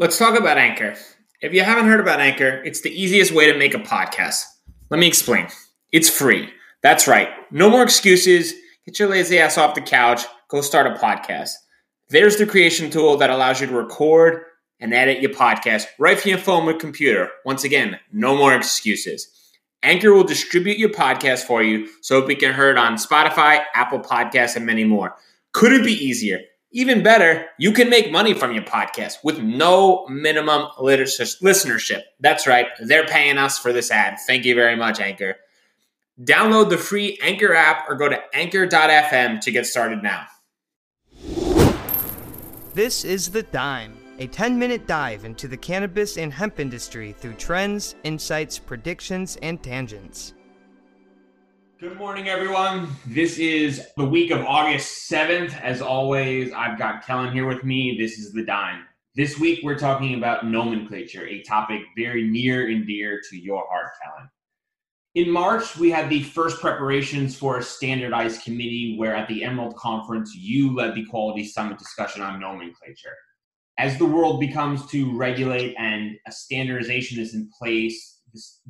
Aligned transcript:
Let's 0.00 0.16
talk 0.16 0.38
about 0.38 0.58
Anchor. 0.58 0.94
If 1.40 1.52
you 1.52 1.64
haven't 1.64 1.86
heard 1.86 1.98
about 1.98 2.20
Anchor, 2.20 2.62
it's 2.62 2.82
the 2.82 2.90
easiest 2.90 3.32
way 3.32 3.50
to 3.50 3.58
make 3.58 3.74
a 3.74 3.78
podcast. 3.78 4.44
Let 4.90 5.00
me 5.00 5.08
explain. 5.08 5.48
It's 5.90 6.08
free. 6.08 6.50
That's 6.84 7.08
right. 7.08 7.30
No 7.50 7.68
more 7.68 7.82
excuses. 7.82 8.54
Get 8.86 9.00
your 9.00 9.08
lazy 9.08 9.40
ass 9.40 9.58
off 9.58 9.74
the 9.74 9.80
couch. 9.80 10.22
Go 10.50 10.60
start 10.60 10.86
a 10.86 10.90
podcast. 10.90 11.50
There's 12.10 12.36
the 12.36 12.46
creation 12.46 12.90
tool 12.90 13.16
that 13.16 13.30
allows 13.30 13.60
you 13.60 13.66
to 13.66 13.74
record 13.74 14.44
and 14.78 14.94
edit 14.94 15.20
your 15.20 15.32
podcast 15.32 15.86
right 15.98 16.16
from 16.16 16.28
your 16.28 16.38
phone 16.38 16.68
or 16.68 16.74
computer. 16.74 17.28
Once 17.44 17.64
again, 17.64 17.98
no 18.12 18.36
more 18.36 18.54
excuses. 18.54 19.26
Anchor 19.82 20.14
will 20.14 20.22
distribute 20.22 20.78
your 20.78 20.90
podcast 20.90 21.42
for 21.42 21.60
you 21.60 21.88
so 22.02 22.18
it 22.18 22.28
can 22.28 22.38
be 22.38 22.54
heard 22.54 22.78
on 22.78 22.98
Spotify, 22.98 23.64
Apple 23.74 23.98
Podcasts, 23.98 24.54
and 24.54 24.64
many 24.64 24.84
more. 24.84 25.16
Could 25.52 25.72
it 25.72 25.84
be 25.84 25.92
easier? 25.92 26.38
Even 26.70 27.02
better, 27.02 27.46
you 27.58 27.72
can 27.72 27.88
make 27.88 28.12
money 28.12 28.34
from 28.34 28.52
your 28.52 28.62
podcast 28.62 29.24
with 29.24 29.38
no 29.38 30.06
minimum 30.08 30.68
listenership. 30.78 32.02
That's 32.20 32.46
right, 32.46 32.66
they're 32.80 33.06
paying 33.06 33.38
us 33.38 33.58
for 33.58 33.72
this 33.72 33.90
ad. 33.90 34.18
Thank 34.26 34.44
you 34.44 34.54
very 34.54 34.76
much, 34.76 35.00
Anchor. 35.00 35.36
Download 36.22 36.68
the 36.68 36.76
free 36.76 37.18
Anchor 37.22 37.54
app 37.54 37.88
or 37.88 37.94
go 37.94 38.08
to 38.08 38.20
anchor.fm 38.34 39.40
to 39.40 39.50
get 39.50 39.66
started 39.66 40.02
now. 40.02 40.26
This 42.74 43.02
is 43.04 43.30
The 43.30 43.44
Dime, 43.44 43.96
a 44.18 44.26
10 44.26 44.58
minute 44.58 44.86
dive 44.86 45.24
into 45.24 45.48
the 45.48 45.56
cannabis 45.56 46.18
and 46.18 46.32
hemp 46.32 46.60
industry 46.60 47.12
through 47.12 47.34
trends, 47.34 47.94
insights, 48.04 48.58
predictions, 48.58 49.38
and 49.40 49.62
tangents. 49.62 50.34
Good 51.80 51.96
morning, 51.96 52.28
everyone. 52.28 52.88
This 53.06 53.38
is 53.38 53.86
the 53.96 54.04
week 54.04 54.32
of 54.32 54.44
August 54.44 55.08
7th. 55.08 55.60
As 55.60 55.80
always, 55.80 56.52
I've 56.52 56.76
got 56.76 57.06
Kellan 57.06 57.32
here 57.32 57.46
with 57.46 57.62
me. 57.62 57.96
This 57.96 58.18
is 58.18 58.32
The 58.32 58.44
Dime. 58.44 58.84
This 59.14 59.38
week, 59.38 59.60
we're 59.62 59.78
talking 59.78 60.14
about 60.14 60.44
nomenclature, 60.44 61.24
a 61.28 61.40
topic 61.44 61.82
very 61.96 62.28
near 62.28 62.68
and 62.68 62.84
dear 62.84 63.20
to 63.30 63.38
your 63.38 63.64
heart, 63.70 63.92
Kellan. 64.02 64.28
In 65.14 65.30
March, 65.30 65.76
we 65.76 65.88
had 65.88 66.10
the 66.10 66.24
first 66.24 66.60
preparations 66.60 67.38
for 67.38 67.58
a 67.58 67.62
standardized 67.62 68.42
committee 68.42 68.96
where 68.98 69.14
at 69.14 69.28
the 69.28 69.44
Emerald 69.44 69.76
Conference, 69.76 70.34
you 70.34 70.74
led 70.74 70.96
the 70.96 71.06
Quality 71.06 71.44
Summit 71.44 71.78
discussion 71.78 72.22
on 72.22 72.40
nomenclature. 72.40 73.14
As 73.78 73.98
the 73.98 74.04
world 74.04 74.40
becomes 74.40 74.84
to 74.86 75.16
regulate 75.16 75.76
and 75.78 76.16
a 76.26 76.32
standardization 76.32 77.20
is 77.20 77.34
in 77.34 77.48
place, 77.56 78.17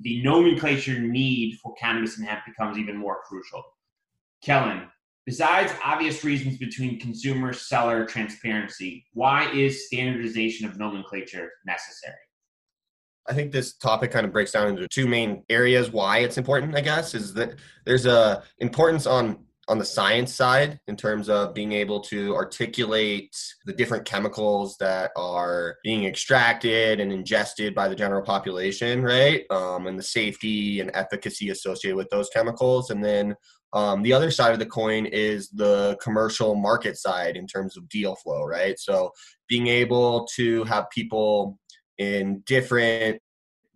the 0.01 0.23
nomenclature 0.23 0.99
need 0.99 1.59
for 1.63 1.75
cannabis 1.75 2.19
and 2.19 2.27
hemp 2.27 2.41
becomes 2.47 2.79
even 2.79 2.97
more 2.97 3.19
crucial. 3.27 3.63
Kellan, 4.43 4.89
besides 5.27 5.73
obvious 5.85 6.25
reasons 6.25 6.59
between 6.59 7.01
consumer 7.01 7.53
seller 7.53 8.05
transparency, 8.07 9.05
why 9.13 9.51
is 9.53 9.87
standardization 9.87 10.67
of 10.69 10.79
nomenclature 10.79 11.51
necessary? 11.67 12.15
I 13.29 13.35
think 13.35 13.53
this 13.53 13.75
topic 13.75 14.11
kind 14.11 14.25
of 14.25 14.33
breaks 14.33 14.53
down 14.53 14.69
into 14.69 14.89
two 14.89 15.07
main 15.07 15.45
areas 15.51 15.91
why 15.91 16.19
it's 16.19 16.39
important, 16.39 16.75
I 16.75 16.81
guess, 16.81 17.15
is 17.15 17.35
that 17.35 17.57
there's 17.85 18.07
a 18.07 18.43
importance 18.59 19.07
on 19.07 19.45
on 19.69 19.79
the 19.79 19.85
science 19.85 20.35
side 20.35 20.81
in 20.89 20.97
terms 20.97 21.29
of 21.29 21.55
being 21.55 21.73
able 21.73 22.01
to 22.01 22.35
articulate 22.35 23.37
the 23.67 23.73
different 23.73 24.07
chemicals 24.07 24.77
that 24.79 25.11
are 25.15 25.77
being 25.85 26.05
extracted 26.05 27.01
and 27.01 27.13
ingested 27.13 27.75
by 27.75 27.87
the 27.87 27.95
general 27.95 28.23
population, 28.23 29.03
right? 29.03 29.45
Um, 29.51 29.87
and 29.87 29.99
the 29.99 30.03
safety 30.03 30.81
and 30.81 30.91
efficacy 30.95 31.51
associated 31.51 31.97
with 31.97 32.09
those 32.09 32.31
chemicals. 32.31 32.89
And 32.91 33.05
then 33.05 33.37
um, 33.75 34.03
the 34.03 34.15
other 34.15 34.31
side 34.31 34.55
of 34.55 34.59
the 34.59 34.67
coin 34.67 35.05
is 35.05 35.51
the 35.51 35.99
commercial 36.03 36.55
market 36.55 36.97
side 36.97 37.37
in 37.37 37.47
terms 37.47 37.77
of 37.77 37.89
deal 37.91 38.17
flow, 38.17 38.45
right? 38.45 38.79
So 38.79 39.13
being 39.49 39.67
able 39.67 40.27
to 40.37 40.65
have 40.65 40.89
people 40.89 41.59
in 41.99 42.43
different 42.47 43.21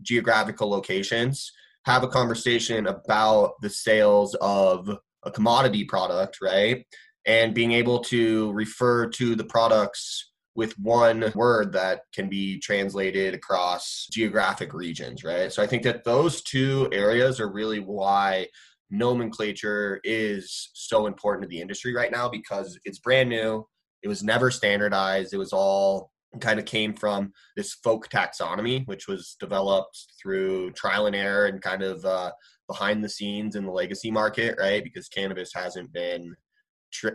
geographical 0.00 0.70
locations 0.70 1.52
have 1.84 2.02
a 2.02 2.08
conversation 2.08 2.86
about 2.86 3.60
the 3.60 3.68
sales 3.68 4.34
of 4.36 4.88
a 5.24 5.30
commodity 5.30 5.84
product, 5.84 6.38
right? 6.42 6.84
And 7.26 7.54
being 7.54 7.72
able 7.72 8.00
to 8.04 8.52
refer 8.52 9.08
to 9.10 9.34
the 9.34 9.44
products 9.44 10.32
with 10.54 10.78
one 10.78 11.32
word 11.34 11.72
that 11.72 12.02
can 12.12 12.28
be 12.28 12.58
translated 12.58 13.34
across 13.34 14.06
geographic 14.12 14.74
regions, 14.74 15.24
right? 15.24 15.52
So 15.52 15.62
I 15.62 15.66
think 15.66 15.82
that 15.84 16.04
those 16.04 16.42
two 16.42 16.88
areas 16.92 17.40
are 17.40 17.50
really 17.50 17.80
why 17.80 18.48
nomenclature 18.90 20.00
is 20.04 20.70
so 20.74 21.06
important 21.06 21.42
to 21.42 21.48
the 21.48 21.60
industry 21.60 21.94
right 21.94 22.12
now 22.12 22.28
because 22.28 22.78
it's 22.84 22.98
brand 22.98 23.30
new. 23.30 23.66
It 24.02 24.08
was 24.08 24.22
never 24.22 24.50
standardized. 24.50 25.32
It 25.32 25.38
was 25.38 25.52
all 25.52 26.10
kind 26.40 26.58
of 26.58 26.66
came 26.66 26.92
from 26.92 27.32
this 27.56 27.74
folk 27.74 28.08
taxonomy, 28.08 28.86
which 28.86 29.08
was 29.08 29.36
developed 29.40 29.98
through 30.20 30.72
trial 30.72 31.06
and 31.06 31.16
error 31.16 31.46
and 31.46 31.62
kind 31.62 31.82
of 31.82 32.04
uh, 32.04 32.32
behind 32.72 33.04
the 33.04 33.08
scenes 33.08 33.54
in 33.54 33.66
the 33.66 33.70
legacy 33.70 34.10
market, 34.10 34.56
right? 34.58 34.82
Because 34.82 35.08
cannabis 35.08 35.52
hasn't 35.54 35.92
been 35.92 36.34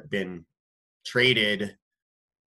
been 0.10 0.46
traded 1.06 1.76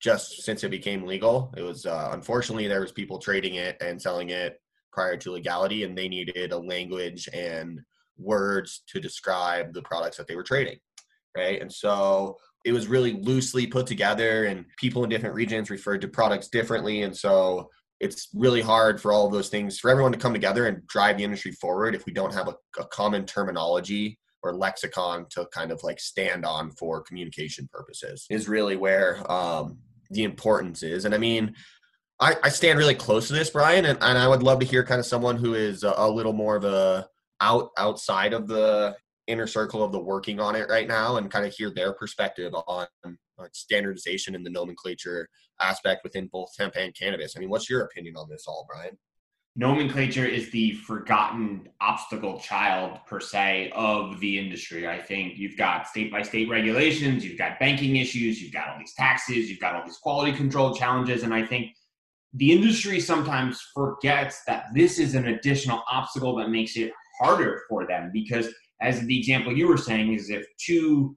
just 0.00 0.42
since 0.42 0.62
it 0.64 0.70
became 0.70 1.06
legal. 1.06 1.52
It 1.56 1.62
was 1.62 1.86
uh, 1.86 2.10
unfortunately 2.12 2.68
there 2.68 2.80
was 2.80 2.92
people 2.92 3.18
trading 3.18 3.54
it 3.54 3.76
and 3.80 4.00
selling 4.00 4.30
it 4.30 4.60
prior 4.92 5.16
to 5.16 5.32
legality, 5.32 5.84
and 5.84 5.96
they 5.96 6.08
needed 6.08 6.52
a 6.52 6.58
language 6.58 7.28
and 7.32 7.80
words 8.18 8.82
to 8.88 9.00
describe 9.00 9.72
the 9.72 9.82
products 9.82 10.16
that 10.16 10.26
they 10.26 10.36
were 10.36 10.42
trading, 10.42 10.78
right? 11.36 11.60
And 11.62 11.72
so 11.72 12.36
it 12.64 12.72
was 12.72 12.88
really 12.88 13.14
loosely 13.14 13.66
put 13.66 13.86
together, 13.86 14.44
and 14.44 14.66
people 14.76 15.02
in 15.04 15.10
different 15.10 15.34
regions 15.34 15.70
referred 15.70 16.02
to 16.02 16.08
products 16.08 16.48
differently, 16.48 17.02
and 17.02 17.16
so 17.16 17.70
it's 18.00 18.28
really 18.34 18.60
hard 18.60 19.00
for 19.00 19.12
all 19.12 19.26
of 19.26 19.32
those 19.32 19.48
things 19.48 19.78
for 19.78 19.90
everyone 19.90 20.12
to 20.12 20.18
come 20.18 20.32
together 20.32 20.66
and 20.66 20.86
drive 20.86 21.18
the 21.18 21.24
industry 21.24 21.52
forward 21.52 21.94
if 21.94 22.06
we 22.06 22.12
don't 22.12 22.34
have 22.34 22.48
a, 22.48 22.54
a, 22.78 22.84
common 22.86 23.24
terminology 23.26 24.18
or 24.42 24.54
lexicon 24.54 25.26
to 25.30 25.46
kind 25.52 25.72
of 25.72 25.82
like 25.82 25.98
stand 25.98 26.44
on 26.44 26.70
for 26.70 27.02
communication 27.02 27.68
purposes 27.72 28.26
is 28.30 28.48
really 28.48 28.76
where 28.76 29.20
um, 29.30 29.78
the 30.10 30.24
importance 30.24 30.82
is. 30.82 31.04
And 31.04 31.14
i 31.14 31.18
mean 31.18 31.54
I, 32.20 32.36
I 32.42 32.48
stand 32.48 32.78
really 32.78 32.94
close 32.94 33.28
to 33.28 33.34
this 33.34 33.50
bryan 33.50 33.84
and, 33.84 33.98
and 34.00 34.18
i 34.18 34.26
would 34.26 34.42
love 34.42 34.60
to 34.60 34.66
hear 34.66 34.84
kind 34.84 34.98
of 34.98 35.06
someone 35.06 35.36
who 35.36 35.54
is 35.54 35.84
a, 35.84 35.94
a 35.96 36.10
little 36.10 36.32
more 36.32 36.56
of 36.56 36.64
a 36.64 37.06
out 37.40 37.70
outside 37.76 38.32
of 38.32 38.48
the 38.48 38.96
inner 39.28 39.46
circle 39.46 39.84
of 39.84 39.92
the 39.92 40.00
working 40.00 40.40
on 40.40 40.56
it 40.56 40.68
right 40.68 40.88
now 40.88 41.16
and 41.16 41.30
kind 41.30 41.46
of 41.46 41.52
hear 41.52 41.70
their 41.70 41.92
perspective 41.92 42.52
on 42.54 42.86
Uh, 43.38 43.46
standardization 43.52 44.34
and 44.34 44.44
the 44.44 44.50
nomenclature 44.50 45.28
aspect 45.60 46.02
within 46.02 46.26
both 46.32 46.48
hemp 46.58 46.74
and 46.76 46.92
cannabis. 46.92 47.34
I 47.36 47.40
mean, 47.40 47.50
what's 47.50 47.70
your 47.70 47.82
opinion 47.82 48.16
on 48.16 48.28
this 48.28 48.46
all, 48.48 48.66
Bryan? 48.68 48.98
Nomenclature 49.54 50.24
is 50.24 50.50
the 50.50 50.74
forgotten 50.74 51.68
obstacle 51.80 52.40
child, 52.40 52.98
per 53.06 53.20
se, 53.20 53.72
of 53.76 54.18
the 54.18 54.38
industry. 54.38 54.88
I 54.88 54.98
think 54.98 55.36
you've 55.36 55.56
got 55.56 55.86
state 55.86 56.10
by 56.10 56.22
state 56.22 56.48
regulations, 56.48 57.24
you've 57.24 57.38
got 57.38 57.60
banking 57.60 57.96
issues, 57.96 58.42
you've 58.42 58.52
got 58.52 58.68
all 58.70 58.78
these 58.78 58.94
taxes, 58.94 59.48
you've 59.48 59.60
got 59.60 59.76
all 59.76 59.84
these 59.84 59.98
quality 59.98 60.32
control 60.32 60.74
challenges. 60.74 61.22
And 61.22 61.32
I 61.32 61.46
think 61.46 61.76
the 62.34 62.50
industry 62.50 62.98
sometimes 62.98 63.60
forgets 63.72 64.42
that 64.48 64.66
this 64.74 64.98
is 64.98 65.14
an 65.14 65.28
additional 65.28 65.82
obstacle 65.90 66.34
that 66.36 66.50
makes 66.50 66.76
it 66.76 66.92
harder 67.20 67.62
for 67.68 67.86
them 67.86 68.10
because 68.12 68.48
as 68.80 69.00
the 69.02 69.18
example 69.18 69.56
you 69.56 69.68
were 69.68 69.76
saying 69.76 70.12
is 70.12 70.28
if 70.30 70.46
two 70.58 71.16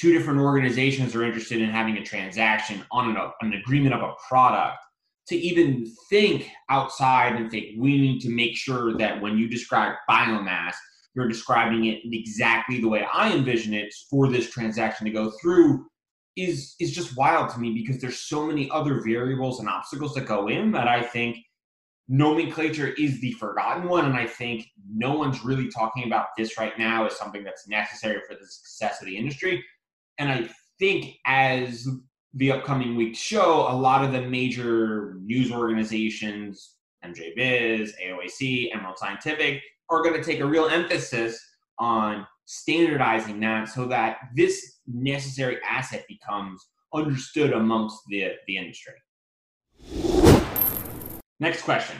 two 0.00 0.12
different 0.12 0.40
organizations 0.40 1.14
are 1.14 1.24
interested 1.24 1.60
in 1.60 1.68
having 1.68 1.98
a 1.98 2.04
transaction 2.04 2.82
on 2.90 3.10
an, 3.10 3.30
an 3.42 3.52
agreement 3.52 3.94
of 3.94 4.00
a 4.00 4.14
product 4.26 4.78
to 5.28 5.36
even 5.36 5.86
think 6.08 6.48
outside 6.70 7.36
and 7.36 7.50
think 7.50 7.78
we 7.78 7.98
need 7.98 8.20
to 8.20 8.30
make 8.30 8.56
sure 8.56 8.96
that 8.96 9.20
when 9.20 9.36
you 9.36 9.46
describe 9.46 9.94
biomass 10.08 10.74
you're 11.14 11.28
describing 11.28 11.84
it 11.86 12.00
exactly 12.12 12.80
the 12.80 12.88
way 12.88 13.04
i 13.12 13.32
envision 13.34 13.74
it 13.74 13.92
for 14.08 14.28
this 14.28 14.50
transaction 14.50 15.04
to 15.04 15.12
go 15.12 15.30
through 15.42 15.84
is 16.36 16.76
is 16.80 16.92
just 16.92 17.16
wild 17.16 17.50
to 17.50 17.58
me 17.58 17.74
because 17.74 18.00
there's 18.00 18.20
so 18.20 18.46
many 18.46 18.70
other 18.70 19.02
variables 19.02 19.60
and 19.60 19.68
obstacles 19.68 20.14
that 20.14 20.26
go 20.26 20.48
in 20.48 20.72
that 20.72 20.88
i 20.88 21.02
think 21.02 21.36
nomenclature 22.12 22.88
is 22.98 23.20
the 23.20 23.30
forgotten 23.32 23.86
one. 23.88 24.06
And 24.06 24.16
i 24.16 24.26
think 24.26 24.66
no 24.90 25.14
one's 25.14 25.44
really 25.44 25.68
talking 25.68 26.04
about 26.06 26.28
this 26.38 26.58
right 26.58 26.76
now 26.78 27.06
as 27.06 27.18
something 27.18 27.44
that's 27.44 27.68
necessary 27.68 28.20
for 28.26 28.34
the 28.34 28.46
success 28.46 29.00
of 29.02 29.06
the 29.06 29.16
industry 29.16 29.62
and 30.20 30.28
I 30.28 30.48
think 30.78 31.16
as 31.24 31.88
the 32.34 32.52
upcoming 32.52 32.94
weeks 32.94 33.18
show, 33.18 33.66
a 33.68 33.74
lot 33.74 34.04
of 34.04 34.12
the 34.12 34.20
major 34.20 35.16
news 35.22 35.50
organizations, 35.50 36.74
MJ 37.02 37.34
Biz, 37.34 37.94
AOAC, 38.04 38.68
Emerald 38.74 38.98
Scientific, 38.98 39.62
are 39.88 40.02
going 40.02 40.14
to 40.14 40.22
take 40.22 40.40
a 40.40 40.46
real 40.46 40.66
emphasis 40.66 41.40
on 41.78 42.26
standardizing 42.44 43.40
that 43.40 43.70
so 43.70 43.86
that 43.86 44.18
this 44.36 44.80
necessary 44.86 45.58
asset 45.68 46.04
becomes 46.06 46.68
understood 46.92 47.54
amongst 47.54 47.98
the, 48.08 48.32
the 48.46 48.58
industry. 48.58 48.92
Next 51.40 51.62
question. 51.62 51.96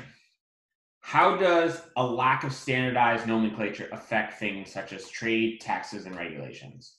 How 1.00 1.38
does 1.38 1.80
a 1.96 2.04
lack 2.04 2.44
of 2.44 2.52
standardized 2.52 3.26
nomenclature 3.26 3.88
affect 3.92 4.38
things 4.38 4.70
such 4.70 4.92
as 4.92 5.08
trade, 5.08 5.62
taxes, 5.62 6.04
and 6.04 6.14
regulations? 6.14 6.96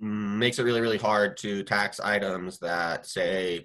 Makes 0.00 0.58
it 0.58 0.64
really 0.64 0.80
really 0.80 0.98
hard 0.98 1.36
to 1.36 1.62
tax 1.62 2.00
items 2.00 2.58
that 2.58 3.06
say 3.06 3.64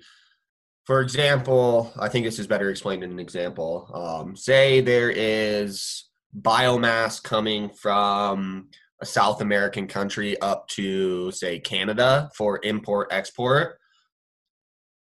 For 0.90 1.02
example, 1.02 1.94
I 2.00 2.10
think 2.10 2.26
this 2.26 2.40
is 2.40 2.48
better 2.48 2.72
explained 2.72 3.04
in 3.04 3.12
an 3.12 3.20
example. 3.20 3.92
Um, 3.94 4.36
say 4.36 4.82
there 4.82 5.12
is 5.12 6.10
biomass 6.36 7.22
coming 7.22 7.70
from 7.70 8.70
a 9.00 9.06
South 9.06 9.40
American 9.42 9.86
country 9.86 10.42
up 10.42 10.68
to, 10.70 11.30
say, 11.30 11.60
Canada 11.60 12.32
for 12.36 12.60
import 12.64 13.10
export. 13.12 13.78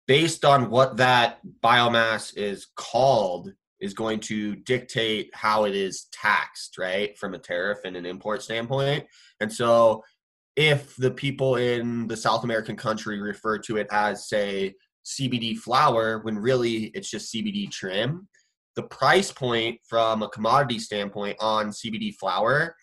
Based 0.06 0.44
on 0.44 0.68
what 0.68 0.98
that 0.98 1.38
biomass 1.64 2.36
is 2.36 2.66
called, 2.76 3.54
is 3.80 3.94
going 3.94 4.20
to 4.20 4.54
dictate 4.56 5.30
how 5.32 5.64
it 5.64 5.74
is 5.74 6.06
taxed, 6.12 6.76
right, 6.76 7.16
from 7.16 7.32
a 7.32 7.38
tariff 7.38 7.78
and 7.86 7.96
an 7.96 8.04
import 8.04 8.42
standpoint. 8.42 9.06
And 9.40 9.50
so, 9.50 10.04
if 10.56 10.94
the 10.96 11.10
people 11.10 11.56
in 11.56 12.06
the 12.08 12.16
South 12.16 12.44
American 12.44 12.76
country 12.76 13.20
refer 13.20 13.58
to 13.58 13.76
it 13.76 13.86
as, 13.90 14.28
say, 14.28 14.74
CBD 15.04 15.56
flower, 15.56 16.20
when 16.20 16.38
really 16.38 16.84
it's 16.94 17.10
just 17.10 17.32
CBD 17.32 17.70
trim, 17.70 18.28
the 18.76 18.82
price 18.84 19.32
point 19.32 19.78
from 19.88 20.22
a 20.22 20.28
commodity 20.28 20.78
standpoint 20.78 21.36
on 21.40 21.70
CBD 21.70 22.14
flower 22.14 22.74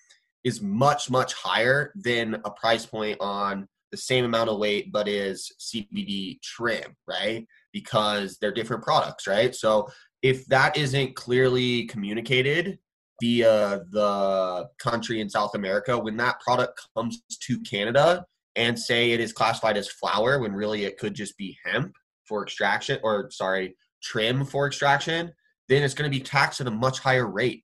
is 0.43 0.61
much, 0.61 1.09
much 1.09 1.33
higher 1.33 1.91
than 1.95 2.35
a 2.45 2.51
price 2.51 2.85
point 2.85 3.17
on 3.19 3.67
the 3.91 3.97
same 3.97 4.25
amount 4.25 4.49
of 4.49 4.59
weight 4.59 4.91
but 4.91 5.07
is 5.07 5.51
CBD 5.59 6.39
trim, 6.41 6.95
right? 7.07 7.45
Because 7.73 8.37
they're 8.39 8.53
different 8.53 8.83
products, 8.83 9.27
right? 9.27 9.55
So 9.55 9.87
if 10.21 10.45
that 10.47 10.77
isn't 10.77 11.15
clearly 11.15 11.85
communicated 11.85 12.77
via 13.21 13.81
the 13.91 14.67
country 14.79 15.21
in 15.21 15.29
South 15.29 15.55
America, 15.55 15.97
when 15.97 16.17
that 16.17 16.39
product 16.39 16.79
comes 16.95 17.21
to 17.41 17.59
Canada 17.61 18.25
and 18.55 18.77
say 18.77 19.11
it 19.11 19.19
is 19.19 19.33
classified 19.33 19.77
as 19.77 19.87
flower 19.87 20.39
when 20.39 20.53
really 20.53 20.85
it 20.85 20.97
could 20.97 21.13
just 21.13 21.37
be 21.37 21.57
hemp 21.65 21.93
for 22.27 22.43
extraction 22.43 22.99
or 23.03 23.29
sorry, 23.31 23.75
trim 24.03 24.45
for 24.45 24.67
extraction, 24.67 25.31
then 25.67 25.83
it's 25.83 25.93
going 25.93 26.09
to 26.09 26.17
be 26.17 26.23
taxed 26.23 26.61
at 26.61 26.67
a 26.67 26.71
much 26.71 26.99
higher 26.99 27.27
rate 27.27 27.63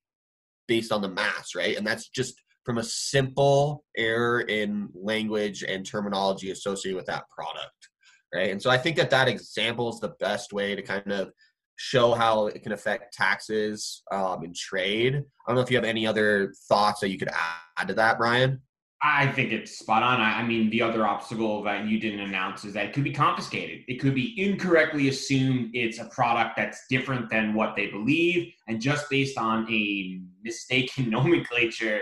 based 0.67 0.91
on 0.91 1.01
the 1.01 1.09
mass, 1.09 1.55
right? 1.55 1.77
And 1.77 1.85
that's 1.85 2.09
just 2.09 2.41
from 2.63 2.77
a 2.79 2.83
simple 2.83 3.83
error 3.95 4.41
in 4.41 4.89
language 4.93 5.63
and 5.63 5.85
terminology 5.85 6.51
associated 6.51 6.95
with 6.95 7.05
that 7.05 7.25
product, 7.29 7.89
right? 8.33 8.51
And 8.51 8.61
so 8.61 8.69
I 8.69 8.77
think 8.77 8.97
that 8.97 9.11
that 9.11 9.27
example 9.27 9.89
is 9.89 9.99
the 9.99 10.15
best 10.19 10.51
way 10.51 10.75
to 10.75 10.81
kind 10.81 11.11
of 11.11 11.31
show 11.77 12.13
how 12.13 12.47
it 12.47 12.63
can 12.63 12.71
affect 12.71 13.13
taxes 13.13 14.01
um, 14.11 14.43
and 14.43 14.55
trade. 14.55 15.15
I 15.15 15.19
don't 15.47 15.55
know 15.55 15.61
if 15.61 15.69
you 15.69 15.77
have 15.77 15.85
any 15.85 16.07
other 16.07 16.53
thoughts 16.67 17.01
that 17.01 17.09
you 17.09 17.17
could 17.17 17.29
add 17.77 17.87
to 17.87 17.93
that, 17.95 18.17
Bryan. 18.17 18.61
I 19.03 19.27
think 19.27 19.51
it's 19.51 19.77
spot 19.77 20.01
on. 20.01 20.19
I 20.19 20.41
mean, 20.41 20.69
the 20.71 20.81
other 20.81 21.05
obstacle 21.05 21.61
that 21.63 21.85
you 21.85 21.99
didn't 21.99 22.21
announce 22.21 22.65
is 22.65 22.73
that 22.73 22.85
it 22.85 22.93
could 22.93 23.03
be 23.03 23.11
confiscated. 23.11 23.83
It 23.87 23.99
could 23.99 24.15
be 24.15 24.33
incorrectly 24.41 25.09
assumed 25.09 25.71
it's 25.73 25.99
a 25.99 26.05
product 26.05 26.55
that's 26.55 26.85
different 26.89 27.29
than 27.29 27.53
what 27.53 27.75
they 27.75 27.87
believe, 27.87 28.51
and 28.67 28.81
just 28.81 29.09
based 29.09 29.37
on 29.37 29.71
a 29.71 30.21
mistaken 30.43 31.09
nomenclature, 31.09 32.01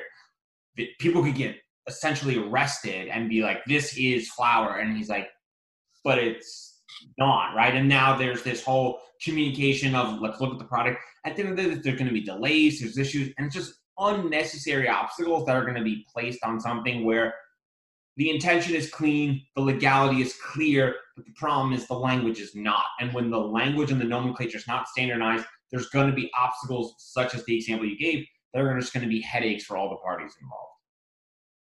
people 0.99 1.23
could 1.23 1.35
get 1.35 1.57
essentially 1.87 2.37
arrested 2.37 3.09
and 3.09 3.27
be 3.27 3.41
like, 3.41 3.65
"This 3.65 3.97
is 3.97 4.29
flower," 4.29 4.77
and 4.77 4.95
he's 4.95 5.09
like, 5.09 5.29
"But 6.05 6.19
it's 6.19 6.72
not 7.17 7.55
right." 7.55 7.75
And 7.75 7.87
now 7.87 8.15
there's 8.17 8.43
this 8.43 8.63
whole 8.63 8.99
communication 9.23 9.95
of 9.95 10.21
let's 10.21 10.41
look 10.41 10.53
at 10.53 10.59
the 10.59 10.65
product. 10.65 10.99
At 11.25 11.35
the 11.35 11.43
end 11.43 11.51
of 11.51 11.57
the 11.57 11.63
day, 11.63 11.69
there's 11.75 11.97
going 11.97 12.07
to 12.07 12.13
be 12.13 12.23
delays, 12.23 12.81
there's 12.81 12.97
issues, 12.97 13.33
and 13.37 13.47
it's 13.47 13.55
just 13.55 13.75
unnecessary 13.97 14.89
obstacles 14.89 15.45
that 15.45 15.55
are 15.55 15.63
going 15.63 15.77
to 15.77 15.83
be 15.83 16.05
placed 16.11 16.43
on 16.43 16.59
something 16.59 17.05
where 17.05 17.33
the 18.17 18.29
intention 18.29 18.75
is 18.75 18.91
clean, 18.91 19.43
the 19.55 19.61
legality 19.61 20.21
is 20.21 20.35
clear, 20.35 20.95
but 21.15 21.25
the 21.25 21.31
problem 21.35 21.73
is 21.73 21.87
the 21.87 21.95
language 21.95 22.39
is 22.39 22.53
not. 22.55 22.83
And 22.99 23.13
when 23.13 23.31
the 23.31 23.39
language 23.39 23.91
and 23.91 23.99
the 23.99 24.05
nomenclature 24.05 24.57
is 24.57 24.67
not 24.67 24.87
standardized, 24.87 25.45
there's 25.71 25.89
going 25.89 26.07
to 26.07 26.15
be 26.15 26.29
obstacles, 26.37 26.95
such 26.99 27.33
as 27.33 27.43
the 27.45 27.55
example 27.55 27.87
you 27.87 27.97
gave, 27.97 28.25
that 28.53 28.61
are 28.61 28.79
just 28.79 28.93
going 28.93 29.03
to 29.03 29.09
be 29.09 29.21
headaches 29.21 29.63
for 29.63 29.77
all 29.77 29.89
the 29.89 29.95
parties 29.97 30.33
involved. 30.39 30.69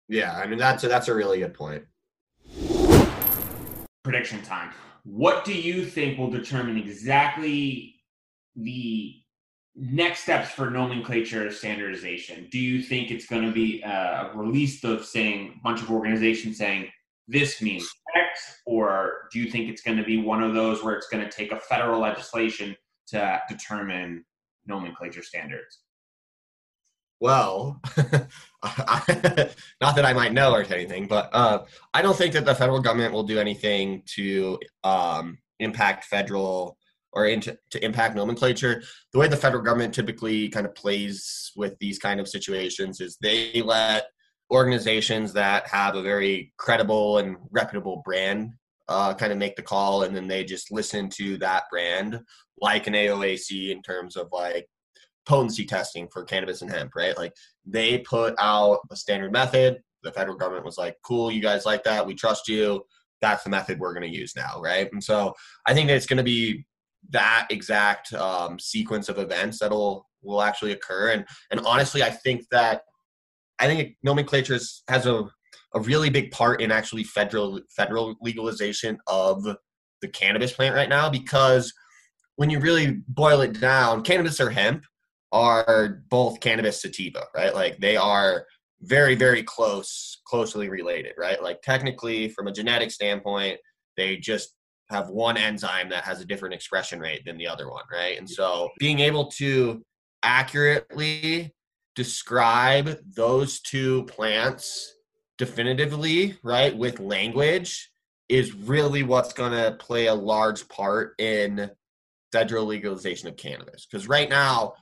Yeah, 0.08 0.32
I 0.32 0.46
mean 0.48 0.58
that's 0.58 0.82
a, 0.82 0.88
that's 0.88 1.06
a 1.06 1.14
really 1.14 1.38
good 1.38 1.54
point. 1.54 1.84
Prediction 4.02 4.42
time. 4.42 4.70
What 5.04 5.44
do 5.44 5.54
you 5.54 5.84
think 5.84 6.18
will 6.18 6.30
determine 6.30 6.76
exactly 6.76 7.96
the 8.56 9.14
next 9.74 10.20
steps 10.20 10.50
for 10.50 10.70
nomenclature 10.70 11.50
standardization? 11.50 12.48
Do 12.50 12.58
you 12.58 12.82
think 12.82 13.10
it's 13.10 13.26
going 13.26 13.42
to 13.46 13.52
be 13.52 13.82
a 13.82 14.30
release 14.34 14.84
of 14.84 15.04
saying 15.04 15.54
a 15.58 15.62
bunch 15.62 15.80
of 15.82 15.90
organizations 15.90 16.58
saying 16.58 16.88
this 17.28 17.62
means 17.62 17.88
X, 18.16 18.60
or 18.66 19.28
do 19.32 19.38
you 19.38 19.50
think 19.50 19.68
it's 19.70 19.82
going 19.82 19.96
to 19.96 20.04
be 20.04 20.18
one 20.18 20.42
of 20.42 20.54
those 20.54 20.82
where 20.82 20.94
it's 20.94 21.08
going 21.08 21.24
to 21.24 21.30
take 21.30 21.52
a 21.52 21.60
federal 21.60 22.00
legislation 22.00 22.76
to 23.08 23.40
determine 23.48 24.24
nomenclature 24.66 25.22
standards? 25.22 25.80
Well, 27.20 27.80
not 27.96 29.94
that 29.94 30.04
I 30.04 30.12
might 30.14 30.32
know 30.32 30.52
or 30.52 30.62
anything, 30.62 31.06
but 31.06 31.28
uh, 31.32 31.64
I 31.92 32.00
don't 32.00 32.16
think 32.16 32.32
that 32.32 32.46
the 32.46 32.54
federal 32.54 32.80
government 32.80 33.12
will 33.12 33.24
do 33.24 33.38
anything 33.38 34.02
to 34.14 34.58
um, 34.84 35.38
impact 35.58 36.06
federal 36.06 36.78
or 37.12 37.26
into, 37.26 37.58
to 37.70 37.84
impact 37.84 38.16
nomenclature. 38.16 38.82
The 39.12 39.18
way 39.18 39.28
the 39.28 39.36
federal 39.36 39.62
government 39.62 39.94
typically 39.94 40.48
kind 40.48 40.64
of 40.64 40.74
plays 40.74 41.52
with 41.56 41.78
these 41.78 41.98
kind 41.98 42.20
of 42.20 42.28
situations 42.28 43.00
is 43.00 43.18
they 43.20 43.60
let 43.62 44.06
organizations 44.50 45.32
that 45.34 45.66
have 45.68 45.94
a 45.94 46.02
very 46.02 46.52
credible 46.56 47.18
and 47.18 47.36
reputable 47.50 48.02
brand 48.04 48.54
uh, 48.88 49.14
kind 49.14 49.30
of 49.30 49.38
make 49.38 49.56
the 49.56 49.62
call, 49.62 50.02
and 50.02 50.16
then 50.16 50.26
they 50.26 50.42
just 50.42 50.72
listen 50.72 51.08
to 51.08 51.36
that 51.38 51.64
brand, 51.70 52.18
like 52.60 52.88
an 52.88 52.94
AOAC 52.94 53.70
in 53.70 53.82
terms 53.82 54.16
of 54.16 54.28
like 54.32 54.66
potency 55.30 55.64
testing 55.64 56.08
for 56.08 56.24
cannabis 56.24 56.60
and 56.60 56.70
hemp, 56.72 56.96
right? 56.96 57.16
Like 57.16 57.32
they 57.64 57.98
put 57.98 58.34
out 58.40 58.80
a 58.90 58.96
standard 58.96 59.30
method. 59.30 59.80
The 60.02 60.10
federal 60.10 60.36
government 60.36 60.64
was 60.64 60.76
like, 60.76 60.96
"Cool, 61.04 61.30
you 61.30 61.40
guys 61.40 61.64
like 61.64 61.84
that? 61.84 62.04
We 62.04 62.14
trust 62.14 62.48
you." 62.48 62.82
That's 63.20 63.44
the 63.44 63.50
method 63.50 63.78
we're 63.78 63.94
going 63.94 64.10
to 64.10 64.18
use 64.18 64.34
now, 64.34 64.60
right? 64.60 64.90
And 64.92 65.04
so 65.04 65.34
I 65.66 65.74
think 65.74 65.86
that 65.86 65.96
it's 65.96 66.06
going 66.06 66.16
to 66.16 66.24
be 66.24 66.66
that 67.10 67.46
exact 67.50 68.12
um, 68.14 68.58
sequence 68.58 69.08
of 69.08 69.18
events 69.18 69.58
that'll 69.60 70.08
will 70.22 70.42
actually 70.42 70.72
occur. 70.72 71.12
And 71.12 71.24
and 71.52 71.60
honestly, 71.60 72.02
I 72.02 72.10
think 72.10 72.46
that 72.50 72.82
I 73.60 73.66
think 73.66 73.96
nomenclature 74.02 74.58
has 74.88 75.06
a 75.06 75.30
a 75.74 75.80
really 75.80 76.10
big 76.10 76.32
part 76.32 76.60
in 76.60 76.72
actually 76.72 77.04
federal 77.04 77.60
federal 77.76 78.16
legalization 78.20 78.98
of 79.06 79.44
the 80.02 80.08
cannabis 80.08 80.52
plant 80.52 80.74
right 80.74 80.88
now 80.88 81.08
because 81.08 81.72
when 82.34 82.50
you 82.50 82.58
really 82.58 83.02
boil 83.06 83.42
it 83.42 83.60
down, 83.60 84.02
cannabis 84.02 84.40
or 84.40 84.50
hemp 84.50 84.84
are 85.32 86.02
both 86.08 86.40
cannabis 86.40 86.82
sativa, 86.82 87.24
right? 87.34 87.54
Like 87.54 87.78
they 87.78 87.96
are 87.96 88.46
very 88.82 89.14
very 89.14 89.42
close 89.42 90.20
closely 90.26 90.68
related, 90.68 91.12
right? 91.18 91.42
Like 91.42 91.62
technically 91.62 92.28
from 92.28 92.46
a 92.46 92.52
genetic 92.52 92.90
standpoint, 92.90 93.58
they 93.96 94.16
just 94.16 94.54
have 94.90 95.08
one 95.08 95.36
enzyme 95.36 95.88
that 95.90 96.04
has 96.04 96.20
a 96.20 96.24
different 96.24 96.54
expression 96.54 96.98
rate 96.98 97.24
than 97.24 97.38
the 97.38 97.46
other 97.46 97.70
one, 97.70 97.84
right? 97.92 98.18
And 98.18 98.28
so 98.28 98.70
being 98.78 98.98
able 99.00 99.26
to 99.32 99.82
accurately 100.22 101.54
describe 101.94 102.98
those 103.14 103.60
two 103.60 104.04
plants 104.04 104.94
definitively, 105.38 106.38
right, 106.42 106.76
with 106.76 106.98
language 106.98 107.90
is 108.28 108.54
really 108.54 109.02
what's 109.02 109.32
going 109.32 109.52
to 109.52 109.76
play 109.78 110.06
a 110.06 110.14
large 110.14 110.68
part 110.68 111.14
in 111.18 111.70
federal 112.32 112.64
legalization 112.64 113.28
of 113.28 113.36
cannabis. 113.36 113.86
Because 113.86 114.08
right 114.08 114.28
now, 114.28 114.74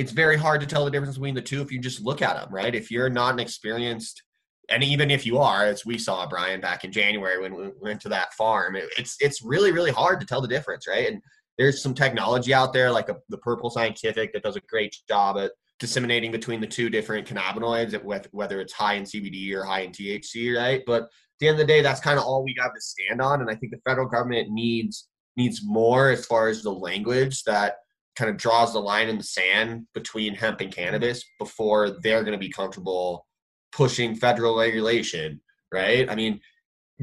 it's 0.00 0.12
very 0.12 0.36
hard 0.36 0.60
to 0.60 0.66
tell 0.66 0.84
the 0.84 0.90
difference 0.90 1.16
between 1.16 1.34
the 1.34 1.42
two 1.42 1.60
if 1.60 1.70
you 1.70 1.78
just 1.78 2.00
look 2.00 2.22
at 2.22 2.36
them, 2.36 2.52
right? 2.52 2.74
If 2.74 2.90
you're 2.90 3.10
not 3.10 3.34
an 3.34 3.40
experienced 3.40 4.22
and 4.70 4.84
even 4.84 5.10
if 5.10 5.26
you 5.26 5.38
are, 5.38 5.64
as 5.64 5.84
we 5.84 5.98
saw 5.98 6.26
Bryan 6.26 6.60
back 6.60 6.84
in 6.84 6.92
January 6.92 7.40
when 7.40 7.54
we 7.54 7.70
went 7.80 8.00
to 8.02 8.08
that 8.10 8.32
farm, 8.34 8.76
it, 8.76 8.88
it's 8.96 9.16
it's 9.20 9.42
really 9.42 9.72
really 9.72 9.90
hard 9.90 10.20
to 10.20 10.26
tell 10.26 10.40
the 10.40 10.48
difference, 10.48 10.86
right? 10.88 11.08
And 11.08 11.20
there's 11.58 11.82
some 11.82 11.92
technology 11.92 12.54
out 12.54 12.72
there 12.72 12.90
like 12.90 13.08
a, 13.08 13.16
the 13.28 13.38
Purpl 13.38 13.70
Scientific 13.70 14.32
that 14.32 14.42
does 14.42 14.56
a 14.56 14.60
great 14.68 14.96
job 15.08 15.36
at 15.36 15.52
disseminating 15.78 16.30
between 16.30 16.60
the 16.60 16.66
two 16.66 16.88
different 16.88 17.26
cannabinoids, 17.26 17.94
whether 18.32 18.60
it's 18.60 18.72
high 18.72 18.94
in 18.94 19.02
CBD 19.02 19.52
or 19.54 19.64
high 19.64 19.80
in 19.80 19.90
THC, 19.90 20.56
right? 20.56 20.82
But 20.86 21.02
at 21.02 21.08
the 21.40 21.48
end 21.48 21.54
of 21.54 21.66
the 21.66 21.72
day, 21.72 21.82
that's 21.82 22.00
kind 22.00 22.18
of 22.18 22.24
all 22.24 22.44
we 22.44 22.54
got 22.54 22.72
to 22.74 22.80
stand 22.80 23.20
on, 23.20 23.40
and 23.40 23.50
I 23.50 23.54
think 23.56 23.72
the 23.72 23.80
federal 23.84 24.08
government 24.08 24.50
needs 24.50 25.08
needs 25.36 25.60
more 25.64 26.10
as 26.10 26.26
far 26.26 26.48
as 26.48 26.62
the 26.62 26.72
language 26.72 27.44
that 27.44 27.76
kind 28.16 28.30
of 28.30 28.36
draws 28.36 28.72
the 28.72 28.80
line 28.80 29.08
in 29.08 29.18
the 29.18 29.24
sand 29.24 29.86
between 29.94 30.34
hemp 30.34 30.60
and 30.60 30.72
cannabis 30.72 31.24
before 31.38 31.98
they're 32.02 32.22
going 32.22 32.38
to 32.38 32.38
be 32.38 32.50
comfortable 32.50 33.26
pushing 33.72 34.14
federal 34.14 34.58
regulation, 34.58 35.40
right? 35.72 36.10
I 36.10 36.14
mean, 36.14 36.40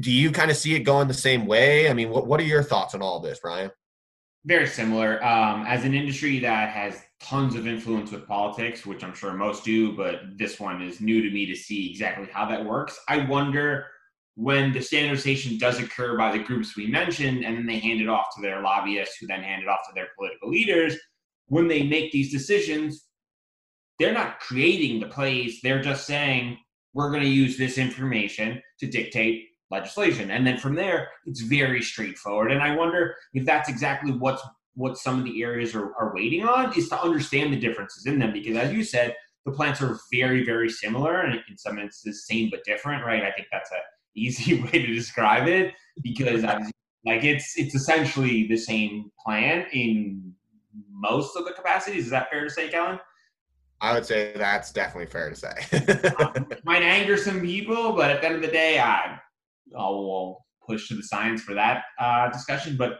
do 0.00 0.12
you 0.12 0.30
kind 0.30 0.50
of 0.50 0.56
see 0.56 0.74
it 0.74 0.80
going 0.80 1.08
the 1.08 1.14
same 1.14 1.46
way? 1.46 1.90
I 1.90 1.94
mean, 1.94 2.10
what, 2.10 2.26
what 2.26 2.40
are 2.40 2.44
your 2.44 2.62
thoughts 2.62 2.94
on 2.94 3.02
all 3.02 3.20
this, 3.20 3.40
Bryan? 3.40 3.70
Very 4.44 4.66
similar. 4.66 5.22
Um, 5.24 5.64
as 5.66 5.84
an 5.84 5.94
industry 5.94 6.38
that 6.40 6.70
has 6.70 7.02
tons 7.20 7.56
of 7.56 7.66
influence 7.66 8.12
with 8.12 8.26
politics, 8.26 8.86
which 8.86 9.02
I'm 9.02 9.14
sure 9.14 9.32
most 9.32 9.64
do, 9.64 9.96
but 9.96 10.20
this 10.36 10.60
one 10.60 10.80
is 10.80 11.00
new 11.00 11.22
to 11.22 11.30
me 11.30 11.46
to 11.46 11.56
see 11.56 11.90
exactly 11.90 12.28
how 12.32 12.46
that 12.46 12.64
works. 12.64 12.98
I 13.08 13.24
wonder 13.26 13.86
when 14.38 14.72
the 14.72 14.80
standardization 14.80 15.58
does 15.58 15.80
occur 15.80 16.16
by 16.16 16.30
the 16.30 16.38
groups 16.38 16.76
we 16.76 16.86
mentioned, 16.86 17.44
and 17.44 17.56
then 17.56 17.66
they 17.66 17.80
hand 17.80 18.00
it 18.00 18.08
off 18.08 18.26
to 18.32 18.40
their 18.40 18.62
lobbyists, 18.62 19.16
who 19.16 19.26
then 19.26 19.42
hand 19.42 19.62
it 19.62 19.68
off 19.68 19.80
to 19.88 19.92
their 19.96 20.06
political 20.16 20.48
leaders, 20.48 20.94
when 21.46 21.66
they 21.66 21.82
make 21.82 22.12
these 22.12 22.30
decisions, 22.30 23.08
they're 23.98 24.12
not 24.12 24.38
creating 24.38 25.00
the 25.00 25.08
plays. 25.08 25.58
They're 25.60 25.82
just 25.82 26.06
saying, 26.06 26.56
we're 26.94 27.10
going 27.10 27.24
to 27.24 27.28
use 27.28 27.58
this 27.58 27.78
information 27.78 28.62
to 28.78 28.86
dictate 28.86 29.46
legislation. 29.72 30.30
And 30.30 30.46
then 30.46 30.56
from 30.56 30.76
there, 30.76 31.08
it's 31.26 31.40
very 31.40 31.82
straightforward. 31.82 32.52
And 32.52 32.62
I 32.62 32.76
wonder 32.76 33.16
if 33.34 33.44
that's 33.44 33.68
exactly 33.68 34.12
what's 34.12 34.42
what 34.74 34.98
some 34.98 35.18
of 35.18 35.24
the 35.24 35.42
areas 35.42 35.74
are, 35.74 35.92
are 35.96 36.14
waiting 36.14 36.44
on 36.44 36.72
is 36.78 36.88
to 36.90 37.02
understand 37.02 37.52
the 37.52 37.58
differences 37.58 38.06
in 38.06 38.20
them. 38.20 38.32
Because 38.32 38.56
as 38.56 38.72
you 38.72 38.84
said, 38.84 39.16
the 39.44 39.50
plants 39.50 39.82
are 39.82 39.98
very, 40.12 40.44
very 40.44 40.70
similar 40.70 41.22
and 41.22 41.40
in 41.50 41.58
some 41.58 41.80
instances 41.80 42.24
same 42.24 42.50
but 42.50 42.62
different, 42.64 43.04
right? 43.04 43.24
I 43.24 43.32
think 43.32 43.48
that's 43.50 43.72
a 43.72 43.80
easy 44.14 44.62
way 44.62 44.70
to 44.70 44.86
describe 44.86 45.48
it 45.48 45.74
because 46.02 46.42
like 46.42 47.24
it's 47.24 47.56
it's 47.56 47.74
essentially 47.74 48.46
the 48.48 48.56
same 48.56 49.10
plan 49.24 49.66
in 49.72 50.34
most 50.90 51.36
of 51.36 51.44
the 51.44 51.52
capacities. 51.52 52.04
Is 52.04 52.10
that 52.10 52.30
fair 52.30 52.44
to 52.44 52.50
say, 52.50 52.68
Kellan? 52.68 52.98
I 53.80 53.94
would 53.94 54.04
say 54.04 54.32
that's 54.34 54.72
definitely 54.72 55.06
fair 55.06 55.30
to 55.30 55.36
say. 55.36 56.12
um, 56.18 56.48
might 56.64 56.82
anger 56.82 57.16
some 57.16 57.40
people, 57.40 57.92
but 57.92 58.10
at 58.10 58.20
the 58.20 58.26
end 58.26 58.36
of 58.36 58.42
the 58.42 58.48
day, 58.48 58.78
I 58.78 59.18
I'll 59.76 60.44
push 60.66 60.88
to 60.88 60.94
the 60.94 61.02
science 61.02 61.42
for 61.42 61.54
that 61.54 61.84
uh, 62.00 62.28
discussion. 62.30 62.76
But 62.76 62.98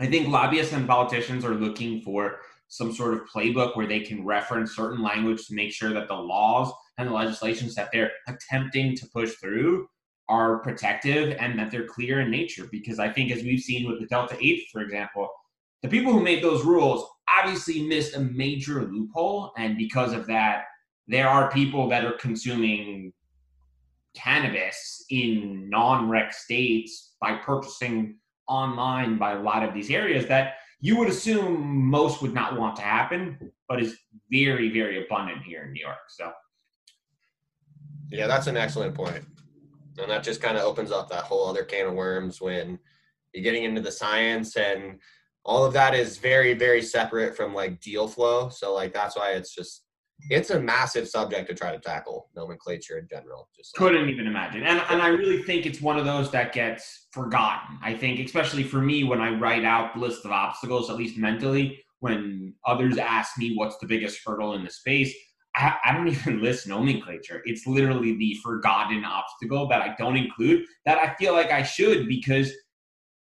I 0.00 0.06
think 0.06 0.28
lobbyists 0.28 0.72
and 0.72 0.86
politicians 0.86 1.44
are 1.44 1.54
looking 1.54 2.00
for 2.00 2.38
some 2.68 2.92
sort 2.92 3.14
of 3.14 3.20
playbook 3.32 3.76
where 3.76 3.86
they 3.86 4.00
can 4.00 4.24
reference 4.24 4.74
certain 4.74 5.02
language 5.02 5.46
to 5.46 5.54
make 5.54 5.72
sure 5.72 5.92
that 5.92 6.08
the 6.08 6.14
laws 6.14 6.72
and 6.98 7.08
the 7.08 7.12
legislations 7.12 7.74
that 7.74 7.90
they're 7.92 8.10
attempting 8.26 8.96
to 8.96 9.06
push 9.12 9.32
through 9.34 9.86
are 10.28 10.58
protective 10.58 11.36
and 11.38 11.58
that 11.58 11.70
they're 11.70 11.86
clear 11.86 12.20
in 12.20 12.30
nature. 12.30 12.66
Because 12.70 12.98
I 12.98 13.10
think, 13.10 13.30
as 13.30 13.42
we've 13.42 13.60
seen 13.60 13.88
with 13.88 14.00
the 14.00 14.06
Delta 14.06 14.36
8, 14.40 14.64
for 14.72 14.80
example, 14.80 15.28
the 15.82 15.88
people 15.88 16.12
who 16.12 16.20
made 16.20 16.42
those 16.42 16.64
rules 16.64 17.06
obviously 17.28 17.86
missed 17.86 18.16
a 18.16 18.20
major 18.20 18.82
loophole. 18.84 19.52
And 19.56 19.76
because 19.76 20.12
of 20.12 20.26
that, 20.26 20.64
there 21.06 21.28
are 21.28 21.50
people 21.50 21.88
that 21.90 22.04
are 22.04 22.14
consuming 22.14 23.12
cannabis 24.14 25.04
in 25.10 25.68
non 25.68 26.08
rec 26.08 26.32
states 26.32 27.14
by 27.20 27.36
purchasing 27.36 28.16
online 28.48 29.18
by 29.18 29.32
a 29.32 29.40
lot 29.40 29.62
of 29.62 29.74
these 29.74 29.90
areas 29.90 30.26
that 30.26 30.54
you 30.80 30.96
would 30.98 31.08
assume 31.08 31.86
most 31.86 32.20
would 32.20 32.34
not 32.34 32.58
want 32.58 32.76
to 32.76 32.82
happen, 32.82 33.52
but 33.68 33.82
is 33.82 33.96
very, 34.30 34.70
very 34.70 35.04
abundant 35.04 35.42
here 35.42 35.64
in 35.64 35.72
New 35.72 35.80
York. 35.80 35.96
So, 36.08 36.30
yeah, 38.10 38.26
that's 38.26 38.46
an 38.46 38.56
excellent 38.56 38.94
point. 38.94 39.24
And 39.98 40.10
that 40.10 40.22
just 40.22 40.42
kind 40.42 40.56
of 40.56 40.64
opens 40.64 40.90
up 40.90 41.08
that 41.08 41.24
whole 41.24 41.48
other 41.48 41.64
can 41.64 41.86
of 41.86 41.94
worms 41.94 42.40
when 42.40 42.78
you're 43.32 43.44
getting 43.44 43.64
into 43.64 43.80
the 43.80 43.92
science 43.92 44.56
and 44.56 44.98
all 45.44 45.64
of 45.64 45.72
that 45.74 45.94
is 45.94 46.18
very, 46.18 46.54
very 46.54 46.82
separate 46.82 47.36
from 47.36 47.54
like 47.54 47.80
deal 47.80 48.08
flow. 48.08 48.48
So, 48.48 48.72
like, 48.72 48.92
that's 48.92 49.16
why 49.16 49.32
it's 49.32 49.54
just 49.54 49.84
it's 50.30 50.50
a 50.50 50.60
massive 50.60 51.08
subject 51.08 51.48
to 51.48 51.54
try 51.54 51.72
to 51.72 51.78
tackle 51.78 52.30
nomenclature 52.34 52.98
in 52.98 53.08
general. 53.08 53.48
Just 53.54 53.74
couldn't 53.74 54.08
even 54.08 54.26
imagine, 54.26 54.62
and 54.62 54.82
and 54.88 55.02
I 55.02 55.08
really 55.08 55.42
think 55.42 55.66
it's 55.66 55.80
one 55.80 55.98
of 55.98 56.04
those 56.04 56.30
that 56.30 56.52
gets 56.52 57.08
forgotten. 57.12 57.78
I 57.82 57.94
think, 57.94 58.20
especially 58.20 58.62
for 58.62 58.80
me, 58.80 59.04
when 59.04 59.20
I 59.20 59.38
write 59.38 59.64
out 59.64 59.94
the 59.94 60.00
list 60.00 60.24
of 60.24 60.30
obstacles, 60.30 60.88
at 60.88 60.96
least 60.96 61.18
mentally, 61.18 61.84
when 62.00 62.54
others 62.64 62.96
ask 62.96 63.36
me 63.38 63.54
what's 63.54 63.76
the 63.78 63.86
biggest 63.86 64.20
hurdle 64.24 64.54
in 64.54 64.64
the 64.64 64.70
space, 64.70 65.14
I, 65.56 65.76
I 65.84 65.92
don't 65.92 66.08
even 66.08 66.42
list 66.42 66.66
nomenclature. 66.66 67.42
It's 67.44 67.66
literally 67.66 68.16
the 68.16 68.34
forgotten 68.42 69.04
obstacle 69.04 69.68
that 69.68 69.82
I 69.82 69.94
don't 69.98 70.16
include 70.16 70.64
that 70.86 70.98
I 70.98 71.14
feel 71.14 71.32
like 71.32 71.50
I 71.50 71.62
should 71.62 72.08
because 72.08 72.52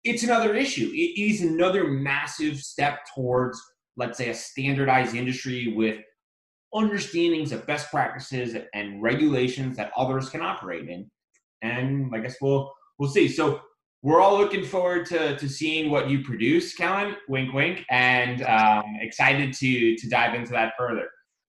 it's 0.04 0.22
another 0.22 0.54
issue. 0.54 0.90
It 0.94 1.20
is 1.20 1.42
another 1.42 1.88
massive 1.88 2.58
step 2.58 3.00
towards, 3.14 3.60
let's 3.96 4.16
say, 4.16 4.30
a 4.30 4.34
standardized 4.34 5.14
industry 5.14 5.74
with 5.76 5.98
understandings 6.72 7.52
of 7.52 7.66
best 7.66 7.90
practices 7.90 8.56
and 8.74 9.02
regulations 9.02 9.76
that 9.76 9.92
others 9.96 10.30
can 10.30 10.40
operate 10.40 10.88
in. 10.88 11.10
And 11.62 12.10
I 12.14 12.20
guess 12.20 12.36
we'll 12.40 12.72
we'll 12.98 13.10
see. 13.10 13.28
So 13.28 13.60
we're 14.02 14.20
all 14.20 14.38
looking 14.38 14.64
forward 14.64 15.04
to, 15.06 15.36
to 15.36 15.48
seeing 15.48 15.90
what 15.90 16.08
you 16.08 16.24
produce, 16.24 16.74
Kellan. 16.74 17.16
Wink, 17.28 17.52
wink, 17.52 17.84
and 17.90 18.42
um, 18.42 18.84
excited 19.00 19.52
to 19.54 19.96
to 19.96 20.08
dive 20.08 20.34
into 20.34 20.52
that 20.52 20.72
further. 20.78 21.08